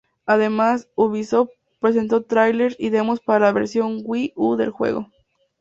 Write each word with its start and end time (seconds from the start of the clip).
Además, 0.25 0.87
Ubisoft 0.95 1.51
presentó 1.79 2.23
trailers 2.23 2.75
y 2.79 2.89
demos 2.89 3.19
para 3.19 3.45
la 3.45 3.51
versión 3.51 3.99
Wii 4.03 4.33
U 4.35 4.55
del 4.55 4.71
juego. 4.71 5.07